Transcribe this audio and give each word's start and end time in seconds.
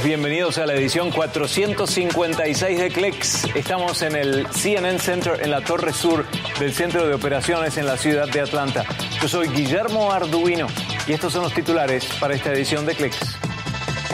todos, 0.00 0.04
bienvenidos 0.04 0.58
a 0.58 0.66
la 0.66 0.74
edición 0.74 1.10
456 1.10 2.78
de 2.78 2.90
Clicks. 2.90 3.44
Estamos 3.54 4.02
en 4.02 4.16
el 4.16 4.46
CNN 4.48 4.98
Center 4.98 5.40
en 5.42 5.50
la 5.50 5.60
Torre 5.62 5.92
Sur 5.92 6.26
del 6.58 6.72
Centro 6.72 7.06
de 7.06 7.14
Operaciones 7.14 7.76
en 7.76 7.86
la 7.86 7.96
ciudad 7.96 8.28
de 8.28 8.40
Atlanta. 8.40 8.84
Yo 9.20 9.28
soy 9.28 9.48
Guillermo 9.48 10.10
Arduino 10.12 10.66
y 11.06 11.12
estos 11.12 11.32
son 11.32 11.42
los 11.42 11.54
titulares 11.54 12.04
para 12.20 12.34
esta 12.34 12.52
edición 12.52 12.84
de 12.86 12.94
Clicks. 12.94 13.18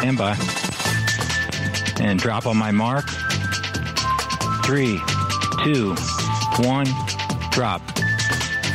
And 0.03 0.18
by. 0.18 0.35
And 2.00 2.21
drop 2.21 2.46
on 2.46 2.59
my 2.59 2.73
mark. 2.73 3.07
Three, 4.64 5.00
two, 5.64 5.95
one, 6.66 6.91
drop. 7.55 7.82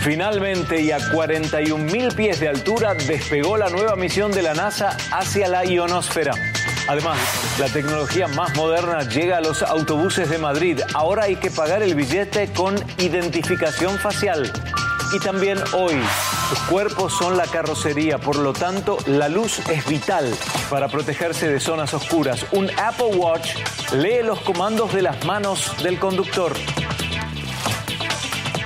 Finalmente 0.03 0.81
y 0.81 0.91
a 0.91 0.97
41.000 0.97 2.15
pies 2.15 2.39
de 2.39 2.49
altura 2.49 2.95
despegó 2.95 3.55
la 3.55 3.69
nueva 3.69 3.95
misión 3.95 4.31
de 4.31 4.41
la 4.41 4.53
NASA 4.53 4.97
hacia 5.11 5.47
la 5.47 5.63
ionosfera. 5.63 6.33
Además, 6.87 7.17
la 7.59 7.67
tecnología 7.67 8.27
más 8.27 8.55
moderna 8.55 9.07
llega 9.07 9.37
a 9.37 9.41
los 9.41 9.61
autobuses 9.63 10.29
de 10.29 10.37
Madrid. 10.37 10.79
Ahora 10.93 11.23
hay 11.23 11.35
que 11.35 11.51
pagar 11.51 11.83
el 11.83 11.95
billete 11.95 12.51
con 12.53 12.75
identificación 12.97 13.97
facial. 13.97 14.51
Y 15.13 15.19
también 15.19 15.57
hoy, 15.73 15.95
los 16.49 16.59
cuerpos 16.69 17.13
son 17.17 17.37
la 17.37 17.45
carrocería, 17.45 18.17
por 18.17 18.37
lo 18.37 18.53
tanto, 18.53 18.97
la 19.07 19.27
luz 19.27 19.59
es 19.69 19.85
vital 19.85 20.33
para 20.69 20.87
protegerse 20.87 21.49
de 21.49 21.59
zonas 21.59 21.93
oscuras. 21.93 22.45
Un 22.51 22.69
Apple 22.79 23.15
Watch 23.15 23.55
lee 23.93 24.23
los 24.23 24.39
comandos 24.41 24.93
de 24.93 25.01
las 25.01 25.25
manos 25.25 25.75
del 25.83 25.99
conductor. 25.99 26.53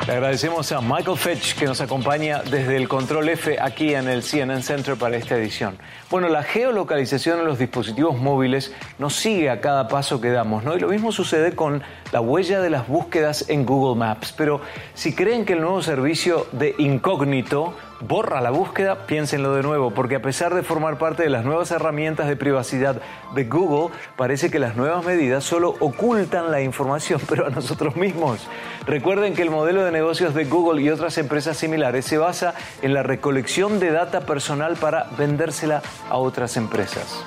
Le 0.08 0.14
agradecemos 0.14 0.72
a 0.72 0.82
Michael 0.82 1.18
Fetch 1.18 1.56
que 1.56 1.66
nos 1.66 1.82
acompaña 1.82 2.44
desde 2.44 2.78
el 2.78 2.88
Control 2.88 3.28
F 3.28 3.58
aquí 3.60 3.96
en 3.96 4.08
el 4.08 4.22
CNN 4.22 4.62
Center 4.62 4.96
para 4.98 5.18
esta 5.18 5.36
edición. 5.36 5.80
Bueno, 6.12 6.28
la 6.30 6.44
geolocalización 6.44 7.40
en 7.40 7.46
los 7.46 7.58
dispositivos 7.58 8.16
móviles 8.16 8.72
nos 9.00 9.16
sigue 9.16 9.50
a 9.50 9.62
cada 9.62 9.88
paso 9.88 10.22
que 10.22 10.30
damos, 10.30 10.64
¿no? 10.64 10.78
Y 10.78 10.80
lo 10.80 10.90
mismo 10.90 11.12
sucede 11.12 11.56
con 11.56 11.82
la 12.12 12.22
huella 12.22 12.62
de 12.62 12.70
las 12.70 12.88
búsquedas 12.88 13.50
en 13.50 13.66
Google 13.66 13.98
Maps. 14.00 14.32
Pero 14.32 14.62
si 14.94 15.16
creen 15.16 15.44
que 15.44 15.54
el 15.54 15.62
nuevo 15.62 15.82
servicio 15.82 16.46
de 16.52 16.76
incógnito 16.78 17.76
borra 18.08 18.42
la 18.42 18.52
búsqueda, 18.52 19.06
piénsenlo 19.06 19.56
de 19.56 19.64
nuevo, 19.64 19.92
porque 19.92 20.16
a 20.16 20.22
pesar 20.22 20.54
de 20.54 20.64
formar 20.64 20.98
parte 20.98 21.24
de 21.24 21.30
las 21.30 21.46
nuevas 21.46 21.72
herramientas 21.72 22.28
de 22.28 22.36
privacidad 22.36 23.02
de 23.34 23.44
Google, 23.46 23.94
parece 24.16 24.52
que 24.52 24.60
las 24.60 24.76
nuevas 24.76 25.06
medidas 25.06 25.44
solo 25.44 25.76
ocultan 25.80 26.52
la 26.52 26.62
información, 26.62 27.22
pero 27.30 27.48
a 27.48 27.50
nosotros 27.50 27.96
mismos. 27.96 28.48
Recuerden 28.86 29.34
que 29.34 29.42
el 29.42 29.50
modelo 29.50 29.84
de 29.84 29.92
negocios 29.92 30.34
de 30.34 30.46
Google 30.46 30.82
y 30.82 30.90
otras 30.90 31.18
empresas 31.18 31.58
similares 31.58 32.06
se 32.06 32.18
basa 32.18 32.54
en 32.82 32.94
la 32.94 33.04
recolección 33.04 33.80
de 33.80 33.92
data 33.92 34.22
personal 34.22 34.76
para 34.76 35.08
vendérsela 35.18 35.82
a 36.10 36.18
otras 36.18 36.58
empresas. 36.58 37.24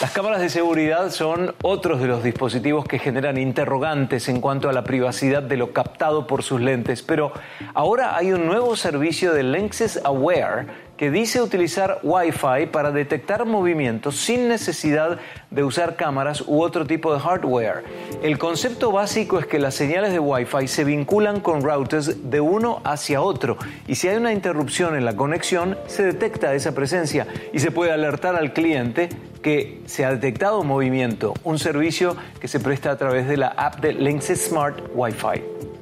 Las 0.00 0.10
cámaras 0.10 0.40
de 0.40 0.48
seguridad 0.48 1.10
son 1.10 1.54
otros 1.62 2.00
de 2.00 2.08
los 2.08 2.24
dispositivos 2.24 2.84
que 2.84 2.98
generan 2.98 3.38
interrogantes 3.38 4.28
en 4.28 4.40
cuanto 4.40 4.68
a 4.68 4.72
la 4.72 4.82
privacidad 4.82 5.40
de 5.40 5.56
lo 5.56 5.72
captado 5.72 6.26
por 6.26 6.42
sus 6.42 6.60
lentes, 6.60 7.00
pero 7.02 7.32
ahora 7.74 8.16
hay 8.16 8.32
un 8.32 8.44
nuevo 8.44 8.74
servicio 8.74 9.32
de 9.32 9.44
Lenses 9.44 10.00
Aware 10.04 10.66
que 10.96 11.10
dice 11.10 11.42
utilizar 11.42 12.00
Wi-Fi 12.02 12.66
para 12.70 12.92
detectar 12.92 13.44
movimientos 13.46 14.16
sin 14.16 14.48
necesidad 14.48 15.18
de 15.50 15.64
usar 15.64 15.96
cámaras 15.96 16.42
u 16.46 16.62
otro 16.62 16.86
tipo 16.86 17.12
de 17.12 17.20
hardware. 17.20 17.84
El 18.22 18.38
concepto 18.38 18.92
básico 18.92 19.38
es 19.38 19.46
que 19.46 19.58
las 19.58 19.74
señales 19.74 20.12
de 20.12 20.18
Wi-Fi 20.18 20.68
se 20.68 20.84
vinculan 20.84 21.40
con 21.40 21.62
routers 21.62 22.30
de 22.30 22.40
uno 22.40 22.80
hacia 22.84 23.22
otro 23.22 23.56
y 23.86 23.96
si 23.96 24.08
hay 24.08 24.16
una 24.16 24.32
interrupción 24.32 24.96
en 24.96 25.04
la 25.04 25.16
conexión 25.16 25.76
se 25.86 26.04
detecta 26.04 26.54
esa 26.54 26.74
presencia 26.74 27.26
y 27.52 27.58
se 27.58 27.70
puede 27.70 27.92
alertar 27.92 28.36
al 28.36 28.52
cliente 28.52 29.08
que 29.42 29.82
se 29.86 30.04
ha 30.04 30.10
detectado 30.10 30.62
movimiento, 30.62 31.34
un 31.44 31.58
servicio 31.58 32.16
que 32.40 32.48
se 32.48 32.60
presta 32.60 32.90
a 32.90 32.96
través 32.96 33.28
de 33.28 33.36
la 33.36 33.48
app 33.48 33.80
de 33.80 33.92
Lenses 33.92 34.46
Smart 34.46 34.80
Wi-Fi. 34.94 35.73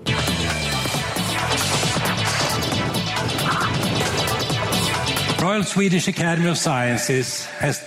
Royal 5.42 5.64
Swedish 5.64 6.06
Academy 6.06 6.50
of 6.50 6.56
Sciences 6.56 7.48
has 7.60 7.82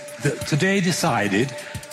today 0.46 0.78
decided 0.82 1.48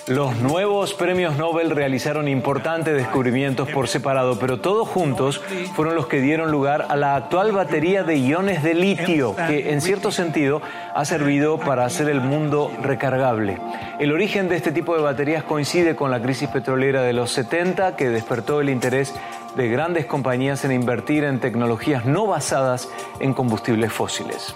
Los 0.08 0.36
nuevos 0.36 0.94
premios 0.94 1.38
Nobel 1.38 1.70
realizaron 1.70 2.28
importantes 2.28 2.94
descubrimientos 2.94 3.70
por 3.70 3.88
separado, 3.88 4.38
pero 4.38 4.60
todos 4.60 4.90
juntos 4.90 5.42
fueron 5.74 5.96
los 5.96 6.08
que 6.08 6.20
dieron 6.20 6.52
lugar 6.52 6.88
a 6.90 6.98
la 6.98 7.16
actual 7.16 7.54
batería 7.54 8.04
de 8.04 8.18
iones 8.18 8.62
de 8.62 8.74
litio, 8.74 9.34
que 9.38 9.72
en 9.72 9.80
cierto 9.80 10.12
sentido 10.12 10.62
ha 10.94 11.06
servido 11.06 11.58
para 11.58 11.86
hacer 11.86 12.10
el 12.10 12.20
mundo 12.20 12.70
recargable. 12.82 13.58
El 14.00 14.12
origen 14.12 14.50
de 14.50 14.58
este 14.58 14.74
tipo 14.74 14.98
de 14.98 15.02
baterías 15.02 15.46
coincide 15.46 15.96
con 15.96 16.12
la 16.12 16.22
crisis 16.22 16.50
petrolera 16.50 17.04
de 17.04 17.14
los 17.14 17.32
70, 17.32 17.96
que 17.96 18.10
despertó 18.10 18.60
el 18.60 18.70
interés 18.70 19.14
de 19.56 19.70
grandes 19.70 20.06
compañías 20.06 20.66
en 20.66 20.74
invertir 20.74 21.24
en 21.24 21.40
tecnologías 21.40 22.04
no 22.04 22.28
basadas 22.28 22.90
en 23.22 23.34
combustibles 23.34 23.94
fósiles. 23.94 24.54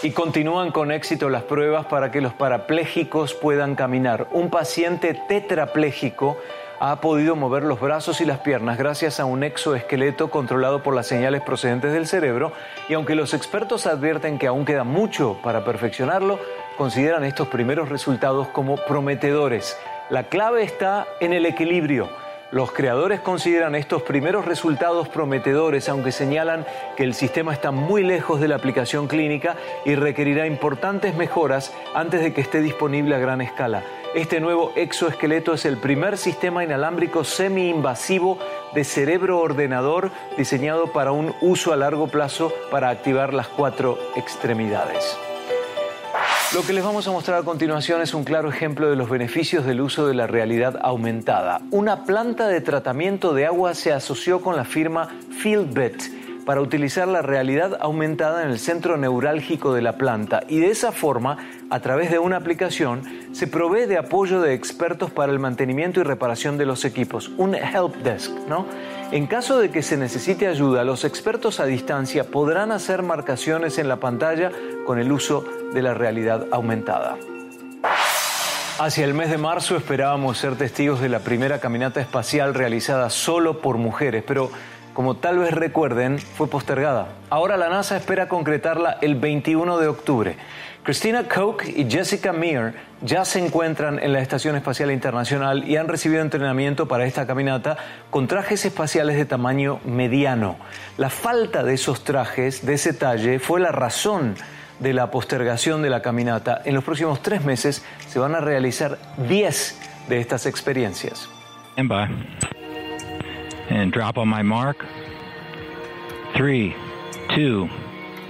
Y 0.00 0.12
continúan 0.12 0.70
con 0.70 0.92
éxito 0.92 1.28
las 1.28 1.42
pruebas 1.42 1.86
para 1.86 2.12
que 2.12 2.20
los 2.20 2.32
parapléjicos 2.32 3.34
puedan 3.34 3.74
caminar. 3.74 4.28
Un 4.30 4.48
paciente 4.48 5.12
tetrapléjico 5.12 6.36
ha 6.78 7.00
podido 7.00 7.34
mover 7.34 7.64
los 7.64 7.80
brazos 7.80 8.20
y 8.20 8.24
las 8.24 8.38
piernas 8.38 8.78
gracias 8.78 9.18
a 9.18 9.24
un 9.24 9.42
exoesqueleto 9.42 10.30
controlado 10.30 10.84
por 10.84 10.94
las 10.94 11.08
señales 11.08 11.42
procedentes 11.42 11.92
del 11.92 12.06
cerebro 12.06 12.52
y 12.88 12.94
aunque 12.94 13.16
los 13.16 13.34
expertos 13.34 13.86
advierten 13.86 14.38
que 14.38 14.46
aún 14.46 14.64
queda 14.64 14.84
mucho 14.84 15.36
para 15.42 15.64
perfeccionarlo, 15.64 16.38
consideran 16.76 17.24
estos 17.24 17.48
primeros 17.48 17.88
resultados 17.88 18.46
como 18.48 18.76
prometedores. 18.76 19.76
La 20.10 20.28
clave 20.28 20.62
está 20.62 21.08
en 21.18 21.32
el 21.32 21.44
equilibrio 21.44 22.08
los 22.50 22.72
creadores 22.72 23.20
consideran 23.20 23.74
estos 23.74 24.02
primeros 24.02 24.46
resultados 24.46 25.08
prometedores, 25.08 25.88
aunque 25.88 26.12
señalan 26.12 26.66
que 26.96 27.04
el 27.04 27.14
sistema 27.14 27.52
está 27.52 27.70
muy 27.70 28.02
lejos 28.02 28.40
de 28.40 28.48
la 28.48 28.56
aplicación 28.56 29.06
clínica 29.06 29.56
y 29.84 29.94
requerirá 29.94 30.46
importantes 30.46 31.14
mejoras 31.14 31.74
antes 31.94 32.22
de 32.22 32.32
que 32.32 32.40
esté 32.40 32.60
disponible 32.60 33.14
a 33.14 33.18
gran 33.18 33.40
escala. 33.40 33.82
Este 34.14 34.40
nuevo 34.40 34.72
exoesqueleto 34.74 35.52
es 35.52 35.66
el 35.66 35.76
primer 35.76 36.16
sistema 36.16 36.64
inalámbrico 36.64 37.24
semi-invasivo 37.24 38.38
de 38.74 38.84
cerebro 38.84 39.38
ordenador 39.38 40.10
diseñado 40.38 40.86
para 40.92 41.12
un 41.12 41.34
uso 41.42 41.74
a 41.74 41.76
largo 41.76 42.08
plazo 42.08 42.50
para 42.70 42.88
activar 42.88 43.34
las 43.34 43.48
cuatro 43.48 43.98
extremidades. 44.16 45.18
Lo 46.54 46.62
que 46.62 46.72
les 46.72 46.82
vamos 46.82 47.06
a 47.06 47.10
mostrar 47.10 47.38
a 47.38 47.44
continuación 47.44 48.00
es 48.00 48.14
un 48.14 48.24
claro 48.24 48.48
ejemplo 48.48 48.88
de 48.88 48.96
los 48.96 49.10
beneficios 49.10 49.66
del 49.66 49.82
uso 49.82 50.06
de 50.06 50.14
la 50.14 50.26
realidad 50.26 50.78
aumentada. 50.80 51.60
Una 51.70 52.04
planta 52.04 52.48
de 52.48 52.62
tratamiento 52.62 53.34
de 53.34 53.44
agua 53.44 53.74
se 53.74 53.92
asoció 53.92 54.40
con 54.40 54.56
la 54.56 54.64
firma 54.64 55.10
FieldBet 55.42 56.46
para 56.46 56.62
utilizar 56.62 57.06
la 57.06 57.20
realidad 57.20 57.76
aumentada 57.82 58.42
en 58.42 58.48
el 58.48 58.58
centro 58.58 58.96
neurálgico 58.96 59.74
de 59.74 59.82
la 59.82 59.98
planta 59.98 60.42
y 60.48 60.60
de 60.60 60.70
esa 60.70 60.90
forma, 60.90 61.36
a 61.70 61.80
través 61.80 62.10
de 62.10 62.18
una 62.18 62.36
aplicación, 62.36 63.02
se 63.32 63.46
provee 63.46 63.86
de 63.86 63.98
apoyo 63.98 64.40
de 64.40 64.54
expertos 64.54 65.10
para 65.10 65.32
el 65.32 65.38
mantenimiento 65.38 66.00
y 66.00 66.02
reparación 66.02 66.58
de 66.58 66.66
los 66.66 66.84
equipos, 66.84 67.30
un 67.36 67.54
help 67.54 67.96
desk, 67.96 68.32
¿no? 68.48 68.66
En 69.10 69.26
caso 69.26 69.58
de 69.58 69.70
que 69.70 69.82
se 69.82 69.96
necesite 69.96 70.46
ayuda, 70.46 70.84
los 70.84 71.04
expertos 71.04 71.60
a 71.60 71.66
distancia 71.66 72.24
podrán 72.24 72.72
hacer 72.72 73.02
marcaciones 73.02 73.78
en 73.78 73.88
la 73.88 73.96
pantalla 73.96 74.52
con 74.86 74.98
el 74.98 75.10
uso 75.10 75.44
de 75.72 75.82
la 75.82 75.94
realidad 75.94 76.46
aumentada. 76.50 77.16
Hacia 78.78 79.04
el 79.04 79.14
mes 79.14 79.30
de 79.30 79.38
marzo 79.38 79.76
esperábamos 79.76 80.38
ser 80.38 80.56
testigos 80.56 81.00
de 81.00 81.08
la 81.08 81.18
primera 81.20 81.58
caminata 81.58 82.00
espacial 82.00 82.54
realizada 82.54 83.10
solo 83.10 83.60
por 83.60 83.76
mujeres, 83.76 84.22
pero 84.26 84.50
como 84.94 85.16
tal 85.16 85.38
vez 85.38 85.52
recuerden, 85.52 86.18
fue 86.18 86.48
postergada. 86.48 87.08
Ahora 87.30 87.56
la 87.56 87.68
NASA 87.68 87.96
espera 87.96 88.28
concretarla 88.28 88.98
el 89.00 89.14
21 89.14 89.78
de 89.78 89.86
octubre. 89.86 90.36
Christina 90.88 91.24
Koch 91.24 91.68
y 91.68 91.84
Jessica 91.84 92.32
Meir 92.32 92.72
ya 93.02 93.22
se 93.26 93.44
encuentran 93.44 93.98
en 93.98 94.10
la 94.14 94.20
Estación 94.20 94.56
Espacial 94.56 94.90
Internacional 94.90 95.68
y 95.68 95.76
han 95.76 95.86
recibido 95.86 96.22
entrenamiento 96.22 96.88
para 96.88 97.04
esta 97.04 97.26
caminata 97.26 97.76
con 98.08 98.26
trajes 98.26 98.64
espaciales 98.64 99.18
de 99.18 99.26
tamaño 99.26 99.80
mediano. 99.84 100.56
La 100.96 101.10
falta 101.10 101.62
de 101.62 101.74
esos 101.74 102.04
trajes, 102.04 102.64
de 102.64 102.72
ese 102.72 102.94
talle, 102.94 103.38
fue 103.38 103.60
la 103.60 103.70
razón 103.70 104.34
de 104.78 104.94
la 104.94 105.10
postergación 105.10 105.82
de 105.82 105.90
la 105.90 106.00
caminata. 106.00 106.62
En 106.64 106.74
los 106.74 106.84
próximos 106.84 107.20
tres 107.20 107.44
meses 107.44 107.84
se 108.06 108.18
van 108.18 108.34
a 108.34 108.40
realizar 108.40 108.96
10 109.28 110.06
de 110.08 110.20
estas 110.20 110.46
experiencias. 110.46 111.28
And 111.76 111.90
by. 111.90 112.08
And 113.68 113.92
drop 113.92 114.16
on 114.16 114.30
my 114.30 114.42
mark. 114.42 114.86
Three, 116.34 116.74
two, 117.34 117.68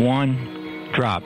one, 0.00 0.36
drop. 0.92 1.22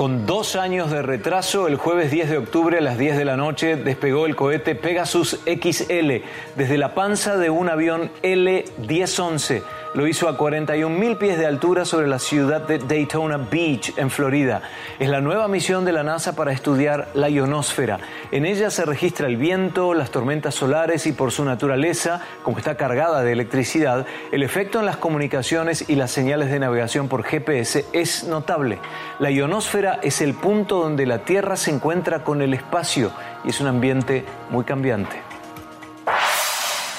Con 0.00 0.24
dos 0.24 0.56
años 0.56 0.90
de 0.90 1.02
retraso, 1.02 1.68
el 1.68 1.76
jueves 1.76 2.10
10 2.10 2.30
de 2.30 2.38
octubre 2.38 2.78
a 2.78 2.80
las 2.80 2.96
10 2.96 3.18
de 3.18 3.26
la 3.26 3.36
noche 3.36 3.76
despegó 3.76 4.24
el 4.24 4.34
cohete 4.34 4.74
Pegasus 4.74 5.40
XL 5.44 6.24
desde 6.56 6.78
la 6.78 6.94
panza 6.94 7.36
de 7.36 7.50
un 7.50 7.68
avión 7.68 8.10
L-1011 8.22 9.62
Lo 9.92 10.06
hizo 10.06 10.28
a 10.28 10.38
41.000 10.38 11.18
pies 11.18 11.36
de 11.36 11.46
altura 11.46 11.84
sobre 11.84 12.06
la 12.06 12.20
ciudad 12.20 12.60
de 12.60 12.78
Daytona 12.78 13.38
Beach, 13.38 13.92
en 13.96 14.08
Florida. 14.08 14.62
Es 15.00 15.08
la 15.08 15.20
nueva 15.20 15.48
misión 15.48 15.84
de 15.84 15.90
la 15.90 16.04
NASA 16.04 16.36
para 16.36 16.52
estudiar 16.52 17.08
la 17.14 17.28
ionosfera. 17.28 17.98
En 18.30 18.46
ella 18.46 18.70
se 18.70 18.84
registra 18.84 19.26
el 19.26 19.36
viento, 19.36 19.92
las 19.92 20.12
tormentas 20.12 20.54
solares 20.54 21.08
y 21.08 21.12
por 21.12 21.32
su 21.32 21.44
naturaleza, 21.44 22.20
como 22.44 22.58
está 22.58 22.76
cargada 22.76 23.24
de 23.24 23.32
electricidad, 23.32 24.06
el 24.30 24.44
efecto 24.44 24.78
en 24.78 24.86
las 24.86 24.96
comunicaciones 24.96 25.84
y 25.88 25.96
las 25.96 26.12
señales 26.12 26.52
de 26.52 26.60
navegación 26.60 27.08
por 27.08 27.24
GPS 27.24 27.84
es 27.92 28.22
notable. 28.22 28.78
La 29.18 29.32
ionosfera 29.32 29.98
es 30.04 30.20
el 30.20 30.34
punto 30.34 30.78
donde 30.78 31.04
la 31.04 31.24
Tierra 31.24 31.56
se 31.56 31.72
encuentra 31.72 32.22
con 32.22 32.42
el 32.42 32.54
espacio 32.54 33.10
y 33.42 33.48
es 33.48 33.60
un 33.60 33.66
ambiente 33.66 34.24
muy 34.50 34.64
cambiante. 34.64 35.29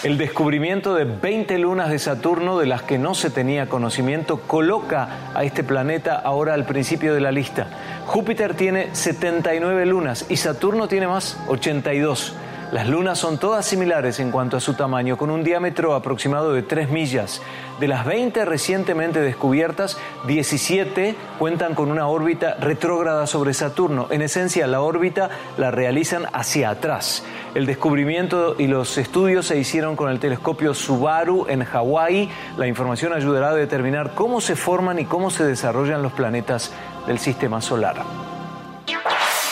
El 0.03 0.17
descubrimiento 0.17 0.95
de 0.95 1.05
20 1.05 1.59
lunas 1.59 1.91
de 1.91 1.99
Saturno 1.99 2.57
de 2.57 2.65
las 2.65 2.81
que 2.81 2.97
no 2.97 3.13
se 3.13 3.29
tenía 3.29 3.69
conocimiento 3.69 4.41
coloca 4.47 5.29
a 5.35 5.43
este 5.43 5.63
planeta 5.63 6.15
ahora 6.15 6.55
al 6.55 6.65
principio 6.65 7.13
de 7.13 7.21
la 7.21 7.31
lista. 7.31 7.67
Júpiter 8.07 8.55
tiene 8.55 8.95
79 8.95 9.85
lunas 9.85 10.25
y 10.27 10.37
Saturno 10.37 10.87
tiene 10.87 11.07
más, 11.07 11.37
82. 11.49 12.33
Las 12.71 12.87
lunas 12.87 13.19
son 13.19 13.37
todas 13.37 13.65
similares 13.65 14.21
en 14.21 14.31
cuanto 14.31 14.55
a 14.55 14.61
su 14.61 14.75
tamaño, 14.75 15.17
con 15.17 15.29
un 15.29 15.43
diámetro 15.43 15.93
aproximado 15.93 16.53
de 16.53 16.63
3 16.63 16.89
millas. 16.89 17.41
De 17.81 17.87
las 17.89 18.05
20 18.05 18.45
recientemente 18.45 19.19
descubiertas, 19.19 19.97
17 20.25 21.15
cuentan 21.37 21.75
con 21.75 21.91
una 21.91 22.07
órbita 22.07 22.55
retrógrada 22.61 23.27
sobre 23.27 23.53
Saturno. 23.53 24.07
En 24.09 24.21
esencia, 24.21 24.67
la 24.67 24.79
órbita 24.79 25.29
la 25.57 25.69
realizan 25.69 26.27
hacia 26.31 26.69
atrás. 26.69 27.25
El 27.55 27.65
descubrimiento 27.65 28.55
y 28.57 28.67
los 28.67 28.97
estudios 28.97 29.47
se 29.47 29.57
hicieron 29.57 29.97
con 29.97 30.09
el 30.09 30.21
telescopio 30.21 30.73
Subaru 30.73 31.47
en 31.49 31.65
Hawái. 31.65 32.29
La 32.55 32.67
información 32.67 33.11
ayudará 33.11 33.49
a 33.49 33.53
determinar 33.53 34.11
cómo 34.15 34.39
se 34.39 34.55
forman 34.55 34.97
y 34.97 35.03
cómo 35.03 35.29
se 35.29 35.43
desarrollan 35.43 36.01
los 36.01 36.13
planetas 36.13 36.71
del 37.05 37.19
sistema 37.19 37.59
solar. 37.59 38.40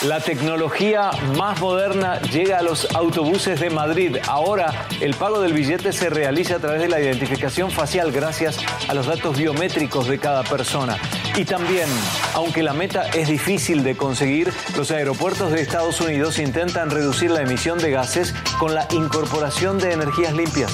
La 0.04 0.22
tecnología 0.22 1.12
más 1.38 1.60
moderna 1.60 2.22
llega 2.22 2.60
a 2.60 2.62
los 2.62 2.90
autobuses 2.96 3.60
de 3.60 3.70
Madrid. 3.70 4.16
Ahora 4.30 4.88
el 5.02 5.14
pago 5.14 5.42
del 5.42 5.52
billete 5.52 5.92
se 5.92 6.10
realiza 6.10 6.56
a 6.56 6.60
través 6.60 6.82
de 6.82 6.88
la 6.88 7.02
identificación 7.02 7.70
facial 7.70 8.10
gracias 8.14 8.60
a 8.88 8.94
los 8.94 9.08
datos 9.08 9.38
biométricos 9.38 10.08
de 10.08 10.18
cada 10.18 10.44
persona. 10.44 10.98
Y 11.36 11.44
también, 11.44 11.90
aunque 12.34 12.64
la 12.64 12.72
meta 12.72 13.10
es 13.10 13.28
difícil 13.28 13.84
de 13.84 13.98
conseguir, 13.98 14.54
los 14.78 14.90
aeropuertos 14.92 15.52
de 15.52 15.60
Estados 15.60 16.00
Unidos 16.00 16.40
intentan 16.40 16.90
reducir 16.90 17.30
la 17.32 17.42
emisión 17.42 17.78
de 17.78 17.92
gases 17.92 18.34
con 18.58 18.74
la 18.74 18.88
incorporación 18.92 19.80
de 19.80 19.92
energías 19.92 20.34
limpias. 20.34 20.72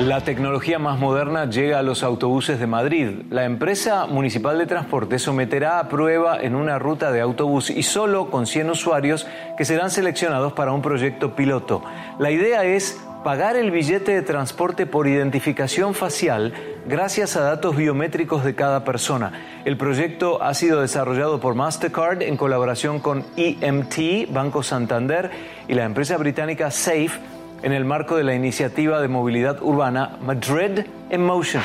La 0.00 0.20
tecnología 0.20 0.78
más 0.78 0.98
moderna 0.98 1.48
llega 1.48 1.78
a 1.78 1.82
los 1.82 2.02
autobuses 2.02 2.60
de 2.60 2.66
Madrid. 2.66 3.22
La 3.30 3.46
empresa 3.46 4.04
municipal 4.04 4.58
de 4.58 4.66
transporte 4.66 5.18
someterá 5.18 5.78
a 5.78 5.88
prueba 5.88 6.38
en 6.38 6.54
una 6.54 6.78
ruta 6.78 7.10
de 7.10 7.22
autobús 7.22 7.70
y 7.70 7.82
solo 7.82 8.30
con 8.30 8.46
100 8.46 8.68
usuarios 8.68 9.26
que 9.56 9.64
serán 9.64 9.90
seleccionados 9.90 10.52
para 10.52 10.72
un 10.72 10.82
proyecto 10.82 11.34
piloto. 11.34 11.82
La 12.18 12.30
idea 12.30 12.64
es 12.64 13.00
pagar 13.24 13.56
el 13.56 13.70
billete 13.70 14.12
de 14.12 14.20
transporte 14.20 14.84
por 14.84 15.08
identificación 15.08 15.94
facial 15.94 16.52
gracias 16.86 17.34
a 17.34 17.40
datos 17.40 17.74
biométricos 17.74 18.44
de 18.44 18.54
cada 18.54 18.84
persona. 18.84 19.32
El 19.64 19.78
proyecto 19.78 20.42
ha 20.42 20.52
sido 20.52 20.82
desarrollado 20.82 21.40
por 21.40 21.54
Mastercard 21.54 22.20
en 22.20 22.36
colaboración 22.36 23.00
con 23.00 23.24
EMT, 23.38 24.30
Banco 24.30 24.62
Santander 24.62 25.30
y 25.68 25.72
la 25.74 25.84
empresa 25.84 26.18
británica 26.18 26.70
Safe 26.70 27.18
en 27.62 27.72
el 27.72 27.84
marco 27.84 28.16
de 28.16 28.24
la 28.24 28.34
iniciativa 28.34 29.00
de 29.00 29.08
movilidad 29.08 29.62
urbana 29.62 30.16
Madrid 30.20 30.86
in 31.10 31.24
Motion. 31.24 31.62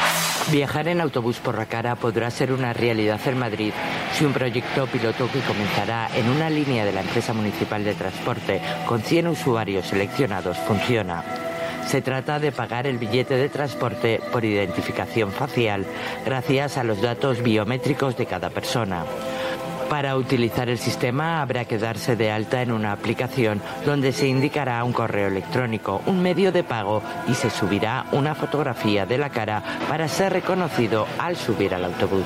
Viajar 0.51 0.87
en 0.87 1.01
autobús 1.01 1.39
por 1.39 1.57
la 1.57 1.65
cara 1.65 1.95
podrá 1.95 2.31
ser 2.31 2.51
una 2.51 2.73
realidad 2.73 3.19
en 3.25 3.37
Madrid 3.37 3.73
si 4.13 4.25
un 4.25 4.33
proyecto 4.33 4.87
piloto 4.87 5.29
que 5.31 5.39
comenzará 5.41 6.09
en 6.15 6.29
una 6.29 6.49
línea 6.49 6.85
de 6.85 6.91
la 6.91 7.01
empresa 7.01 7.33
municipal 7.33 7.83
de 7.83 7.93
transporte 7.93 8.61
con 8.85 9.01
100 9.01 9.27
usuarios 9.27 9.85
seleccionados 9.87 10.57
funciona. 10.57 11.23
Se 11.85 12.01
trata 12.01 12.39
de 12.39 12.51
pagar 12.51 12.87
el 12.87 12.97
billete 12.97 13.35
de 13.35 13.49
transporte 13.49 14.21
por 14.31 14.45
identificación 14.45 15.31
facial 15.31 15.85
gracias 16.25 16.77
a 16.77 16.83
los 16.83 17.01
datos 17.01 17.41
biométricos 17.43 18.17
de 18.17 18.25
cada 18.25 18.49
persona. 18.49 19.03
Para 19.91 20.15
utilizar 20.15 20.69
el 20.69 20.77
sistema 20.77 21.41
habrá 21.41 21.65
que 21.65 21.77
darse 21.77 22.15
de 22.15 22.31
alta 22.31 22.61
en 22.61 22.71
una 22.71 22.93
aplicación 22.93 23.61
donde 23.85 24.13
se 24.13 24.25
indicará 24.25 24.81
un 24.85 24.93
correo 24.93 25.27
electrónico, 25.27 26.01
un 26.05 26.21
medio 26.21 26.53
de 26.53 26.63
pago 26.63 27.03
y 27.27 27.33
se 27.33 27.49
subirá 27.49 28.05
una 28.13 28.33
fotografía 28.33 29.05
de 29.05 29.17
la 29.17 29.31
cara 29.31 29.61
para 29.89 30.07
ser 30.07 30.31
reconocido 30.31 31.07
al 31.19 31.35
subir 31.35 31.73
al 31.75 31.83
autobús. 31.83 32.23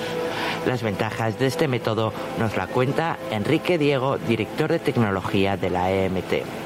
Las 0.67 0.83
ventajas 0.83 1.39
de 1.39 1.47
este 1.47 1.67
método 1.67 2.13
nos 2.37 2.55
la 2.55 2.67
cuenta 2.67 3.17
Enrique 3.31 3.79
Diego, 3.79 4.19
director 4.19 4.71
de 4.71 4.77
tecnología 4.77 5.57
de 5.57 5.71
la 5.71 5.91
EMT 5.91 6.64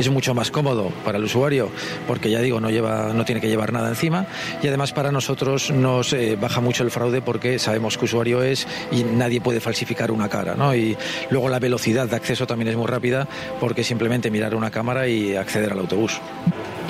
es 0.00 0.10
mucho 0.10 0.34
más 0.34 0.50
cómodo 0.50 0.90
para 1.04 1.18
el 1.18 1.24
usuario 1.24 1.70
porque 2.06 2.30
ya 2.30 2.40
digo 2.40 2.60
no 2.60 2.70
lleva 2.70 3.12
no 3.12 3.24
tiene 3.24 3.40
que 3.40 3.48
llevar 3.48 3.72
nada 3.72 3.88
encima 3.88 4.26
y 4.62 4.68
además 4.68 4.92
para 4.92 5.12
nosotros 5.12 5.70
nos 5.70 6.12
eh, 6.12 6.36
baja 6.40 6.60
mucho 6.60 6.82
el 6.82 6.90
fraude 6.90 7.22
porque 7.22 7.58
sabemos 7.58 7.98
que 7.98 8.04
usuario 8.06 8.42
es 8.42 8.66
y 8.90 9.04
nadie 9.04 9.40
puede 9.40 9.60
falsificar 9.60 10.10
una 10.10 10.28
cara 10.28 10.54
¿no? 10.54 10.74
y 10.74 10.96
luego 11.30 11.48
la 11.48 11.58
velocidad 11.58 12.08
de 12.08 12.16
acceso 12.16 12.46
también 12.46 12.68
es 12.68 12.76
muy 12.76 12.86
rápida 12.86 13.28
porque 13.58 13.84
simplemente 13.84 14.30
mirar 14.30 14.54
una 14.54 14.70
cámara 14.70 15.08
y 15.08 15.36
acceder 15.36 15.72
al 15.72 15.80
autobús. 15.80 16.20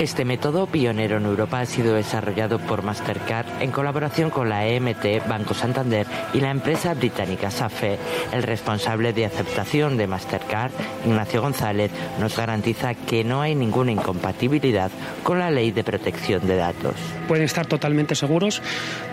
Este 0.00 0.24
método, 0.24 0.66
pionero 0.66 1.18
en 1.18 1.26
Europa, 1.26 1.60
ha 1.60 1.66
sido 1.66 1.92
desarrollado 1.92 2.58
por 2.58 2.82
Mastercard 2.82 3.60
en 3.60 3.70
colaboración 3.70 4.30
con 4.30 4.48
la 4.48 4.66
EMT, 4.66 5.28
Banco 5.28 5.52
Santander 5.52 6.06
y 6.32 6.40
la 6.40 6.50
empresa 6.50 6.94
británica 6.94 7.50
SAFE. 7.50 7.98
El 8.32 8.42
responsable 8.42 9.12
de 9.12 9.26
aceptación 9.26 9.98
de 9.98 10.06
Mastercard, 10.06 10.72
Ignacio 11.04 11.42
González, 11.42 11.90
nos 12.18 12.34
garantiza 12.34 12.94
que 12.94 13.24
no 13.24 13.42
hay 13.42 13.54
ninguna 13.54 13.92
incompatibilidad 13.92 14.90
con 15.22 15.38
la 15.38 15.50
ley 15.50 15.70
de 15.70 15.84
protección 15.84 16.46
de 16.46 16.56
datos. 16.56 16.94
Pueden 17.28 17.44
estar 17.44 17.66
totalmente 17.66 18.14
seguros. 18.14 18.62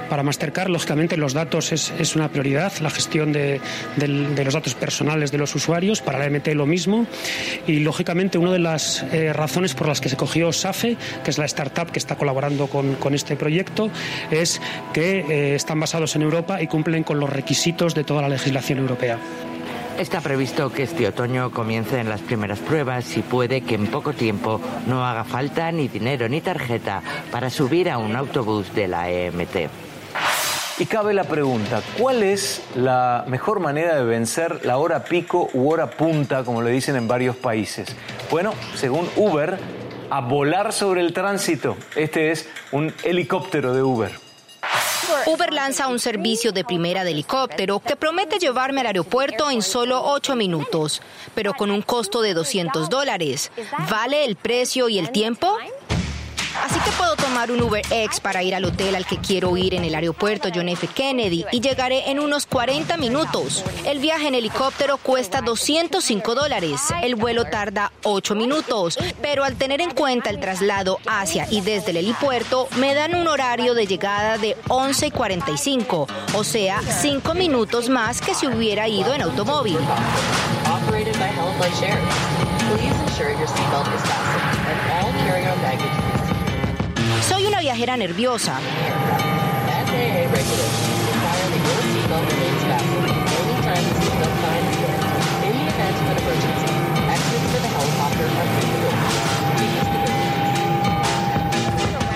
Para 0.10 0.24
Mastercard, 0.24 0.70
lógicamente, 0.70 1.18
los 1.18 1.34
datos 1.34 1.72
es, 1.72 2.16
una 2.16 2.30
prioridad, 2.30 2.72
la 2.80 2.90
gestión 2.90 3.34
de, 3.34 3.60
los 3.98 4.54
datos 4.54 4.74
personales 4.76 5.32
de 5.32 5.38
los 5.38 5.54
usuarios. 5.56 6.02
Para 6.02 6.20
la 6.20 6.26
EMT 6.26 6.48
lo 6.50 6.66
mismo. 6.66 7.06
Y, 7.66 7.80
lógicamente, 7.80 8.38
una 8.38 8.52
de 8.52 8.60
las 8.60 9.04
eh, 9.12 9.34
razones 9.34 9.74
por 9.74 9.88
las 9.88 10.02
que 10.02 10.10
se 10.10 10.18
cogió 10.18 10.54
SAFE, 10.54 10.98
que 11.24 11.30
es 11.30 11.38
la 11.38 11.46
startup 11.46 11.92
que 11.92 12.00
está 12.00 12.16
colaborando 12.16 12.68
con, 12.68 12.98
este 13.14 13.36
proyecto, 13.36 13.90
es 14.32 14.62
que 14.94 15.20
eh, 15.20 15.56
están 15.56 15.80
basados 15.80 16.16
en 16.16 16.22
Europa 16.22 16.62
y 16.62 16.68
cumplen 16.68 17.04
con 17.04 17.20
los 17.20 17.30
requisitos 17.30 17.96
de 17.96 18.04
toda 18.04 18.22
la 18.22 18.30
legislación 18.30 18.80
europea. 18.80 19.18
Está 19.98 20.22
previsto 20.22 20.72
que 20.72 20.84
este 20.84 21.08
otoño 21.08 21.50
comiencen 21.50 22.08
las 22.08 22.22
primeras 22.22 22.60
pruebas 22.60 23.18
y 23.18 23.24
puede 23.24 23.62
que 23.62 23.74
en 23.74 23.88
poco 23.88 24.14
tiempo 24.14 24.62
no 24.86 25.04
haga 25.04 25.24
falta 25.24 25.72
ni 25.72 25.88
dinero 25.88 26.30
ni 26.30 26.40
tarjeta 26.40 27.02
para 27.32 27.50
subir 27.50 27.90
a 27.90 27.98
un 27.98 28.16
autobús 28.16 28.72
de 28.76 28.88
la 28.88 29.10
EMT. 29.10 29.87
Y 30.80 30.86
cabe 30.86 31.16
la 31.16 31.24
pregunta, 31.24 31.82
¿cuál 31.98 32.22
es 32.22 32.62
la 32.76 33.26
mejor 33.28 33.60
manera 33.60 33.96
de 33.96 34.04
vencer 34.04 34.64
la 34.64 34.78
hora 34.78 35.04
pico 35.04 35.50
u 35.54 35.72
hora 35.72 35.90
punta, 35.90 36.44
como 36.44 36.62
le 36.62 36.70
dicen 36.70 36.96
en 36.96 37.08
varios 37.08 37.36
países? 37.36 37.96
Bueno, 38.30 38.54
según 38.76 39.10
Uber, 39.16 39.58
a 40.12 40.22
volar 40.22 40.72
sobre 40.72 41.02
el 41.02 41.14
tránsito. 41.14 41.76
Este 41.96 42.32
es 42.32 42.48
un 42.72 42.94
helicóptero 43.04 43.74
de 43.74 43.82
Uber. 43.82 44.12
Uber 45.26 45.52
lanza 45.52 45.88
un 45.88 46.00
servicio 46.00 46.52
de 46.52 46.64
primera 46.64 47.04
de 47.04 47.12
helicóptero 47.12 47.80
que 47.80 47.96
promete 47.96 48.38
llevarme 48.38 48.82
al 48.82 48.88
aeropuerto 48.88 49.50
en 49.50 49.64
solo 49.64 50.04
ocho 50.04 50.36
minutos, 50.36 51.02
pero 51.34 51.54
con 51.54 51.72
un 51.72 51.82
costo 51.82 52.22
de 52.22 52.36
200 52.36 52.88
dólares. 52.90 53.52
¿Vale 53.90 54.26
el 54.26 54.36
precio 54.36 54.90
y 54.90 55.00
el 55.00 55.12
tiempo? 55.12 55.58
Así 56.64 56.80
que 56.80 56.92
puedo 56.92 57.16
tomar 57.16 57.52
un 57.52 57.62
Uber 57.62 57.86
X 57.90 58.20
para 58.20 58.44
ir 58.44 58.56
al 58.56 58.66
hotel 58.66 58.96
al 58.96 59.06
que 59.06 59.18
quiero 59.18 59.56
ir 59.58 59.74
en 59.74 59.84
el 59.84 59.96
aeropuerto 59.96 60.50
John 60.54 60.70
F. 60.70 60.88
Kennedy 60.88 61.46
y 61.52 61.62
llegaré 61.62 62.10
en 62.10 62.20
unos 62.20 62.46
40 62.46 62.98
minutos. 62.98 63.64
El 63.86 64.00
viaje 64.00 64.28
en 64.28 64.36
helicóptero 64.36 64.98
cuesta 64.98 65.42
205 65.42 66.36
dólares. 66.36 66.82
El 67.02 67.16
vuelo 67.16 67.46
tarda 67.46 67.92
8 68.04 68.36
minutos, 68.36 68.98
pero 69.22 69.44
al 69.44 69.56
tener 69.56 69.82
en 69.82 69.92
cuenta 69.92 70.30
el 70.30 70.40
traslado 70.40 71.00
hacia 71.08 71.48
y 71.50 71.62
desde 71.62 71.92
el 71.92 71.98
helipuerto, 71.98 72.68
me 72.78 72.94
dan 72.94 73.16
un 73.16 73.28
horario 73.28 73.74
de 73.74 73.88
llegada 73.88 74.38
de 74.38 74.58
11.45, 74.68 76.08
o 76.34 76.44
sea, 76.44 76.82
5 76.82 77.34
minutos 77.34 77.90
más 77.90 78.22
que 78.22 78.34
si 78.34 78.48
hubiera 78.48 78.88
ido 78.88 79.14
en 79.14 79.22
automóvil 79.22 79.78
viajera 87.68 87.98
nerviosa. 87.98 88.58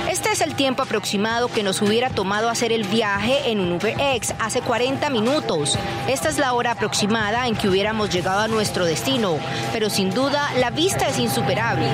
Este 0.10 0.32
es 0.32 0.40
el 0.40 0.56
tiempo 0.56 0.84
aproximado 0.84 1.50
que 1.50 1.64
nos 1.64 1.82
hubiera 1.82 2.10
tomado 2.10 2.48
hacer 2.48 2.72
el 2.72 2.86
viaje 2.86 3.52
en 3.52 3.60
un 3.60 3.74
UberX 3.74 4.34
hace 4.40 4.62
40 4.62 5.10
minutos. 5.10 5.78
Esta 6.08 6.30
es 6.30 6.38
la 6.38 6.54
hora 6.54 6.72
aproximada 6.72 7.48
en 7.48 7.58
que 7.58 7.68
hubiéramos 7.68 8.10
llegado 8.10 8.40
a 8.40 8.48
nuestro 8.48 8.86
destino, 8.86 9.38
pero 9.74 9.90
sin 9.90 10.12
duda 10.12 10.50
la 10.62 10.70
vista 10.70 11.10
es 11.10 11.20
insuperable. 11.20 11.90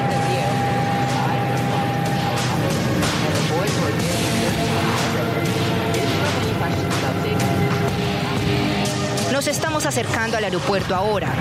Nos 9.48 9.56
estamos 9.56 9.86
acercando 9.86 10.36
al 10.36 10.44
aeropuerto 10.44 10.94
ahora. 10.94 11.34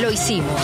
Lo 0.00 0.10
hicimos. 0.10 0.58